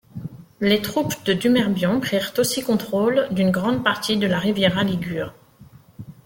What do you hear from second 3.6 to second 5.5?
partie de la Riviera ligure.